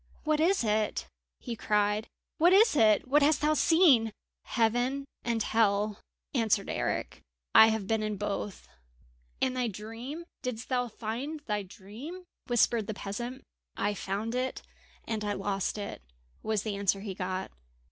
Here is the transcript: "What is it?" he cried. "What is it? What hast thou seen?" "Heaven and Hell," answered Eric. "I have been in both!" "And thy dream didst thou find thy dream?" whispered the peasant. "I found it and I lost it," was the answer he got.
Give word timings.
"What 0.23 0.39
is 0.39 0.63
it?" 0.63 1.05
he 1.37 1.55
cried. 1.55 2.07
"What 2.39 2.53
is 2.53 2.75
it? 2.75 3.07
What 3.07 3.21
hast 3.21 3.41
thou 3.41 3.53
seen?" 3.53 4.11
"Heaven 4.45 5.05
and 5.23 5.43
Hell," 5.43 5.99
answered 6.33 6.69
Eric. 6.71 7.21
"I 7.53 7.67
have 7.67 7.85
been 7.85 8.01
in 8.01 8.17
both!" 8.17 8.67
"And 9.43 9.55
thy 9.55 9.67
dream 9.67 10.25
didst 10.41 10.69
thou 10.69 10.87
find 10.87 11.41
thy 11.41 11.61
dream?" 11.61 12.23
whispered 12.47 12.87
the 12.87 12.95
peasant. 12.95 13.43
"I 13.77 13.93
found 13.93 14.33
it 14.33 14.63
and 15.05 15.23
I 15.23 15.33
lost 15.33 15.77
it," 15.77 16.01
was 16.41 16.63
the 16.63 16.75
answer 16.77 17.01
he 17.01 17.13
got. 17.13 17.51